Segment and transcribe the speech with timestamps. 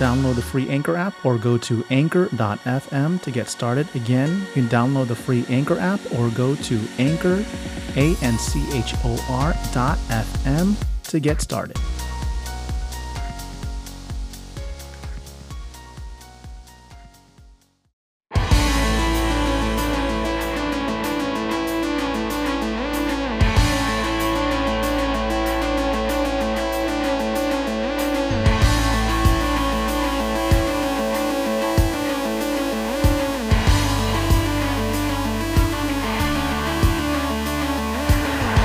[0.00, 3.86] Download the free Anchor app or go to anchor.fm to get started.
[3.94, 7.44] Again, you can download the free Anchor app or go to anchor,
[7.96, 11.76] A-N-C-H-O-R dot FM to get started.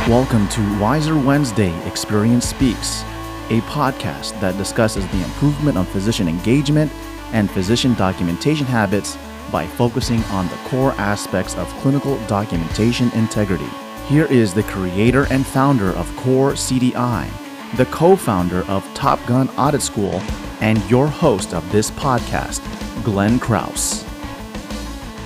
[0.10, 3.02] Welcome to Wiser Wednesday Experience Speaks,
[3.50, 6.92] a podcast that discusses the improvement of physician engagement
[7.32, 9.18] and physician documentation habits
[9.52, 13.68] by focusing on the core aspects of clinical documentation integrity.
[14.06, 17.28] Here is the creator and founder of Core CDI,
[17.76, 20.22] the co founder of Top Gun Audit School,
[20.62, 22.62] and your host of this podcast,
[23.04, 24.04] Glenn Krauss.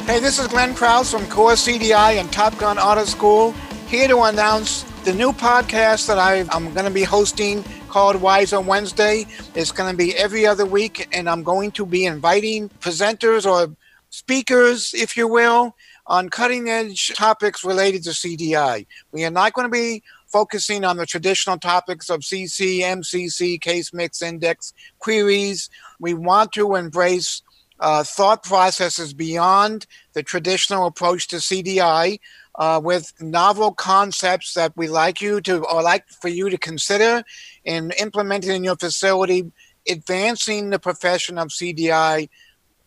[0.05, 3.53] Hey, this is Glenn Krauss from Core CDI and Top Gun Audit School
[3.89, 8.53] here to announce the new podcast that I, am going to be hosting called Wise
[8.53, 9.25] on Wednesday.
[9.55, 13.75] It's going to be every other week, and I'm going to be inviting presenters or
[14.11, 18.85] speakers, if you will, on cutting edge topics related to CDI.
[19.11, 23.91] We are not going to be focusing on the traditional topics of CC, MCC, case
[23.91, 25.67] mix index, queries.
[25.99, 27.41] We want to embrace
[27.79, 32.19] uh, thought processes beyond the traditional approach to CDI
[32.55, 37.23] uh, with novel concepts that we like you to or like for you to consider
[37.65, 39.51] and implementing in your facility,
[39.87, 42.29] advancing the profession of CDI,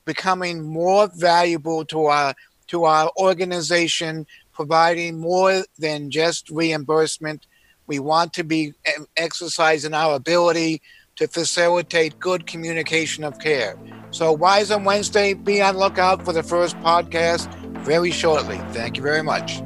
[0.05, 2.35] becoming more valuable to our
[2.69, 7.47] to our organization, providing more than just reimbursement.
[7.87, 8.73] We want to be
[9.17, 10.81] exercising our ability
[11.17, 13.77] to facilitate good communication of care.
[14.13, 18.59] So, Wise on Wednesday, be on lookout for the first podcast very shortly.
[18.73, 19.63] Thank you very much.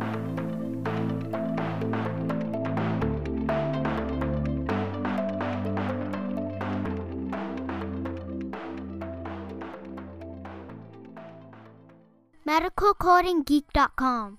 [12.46, 14.38] medicalcodinggeek.com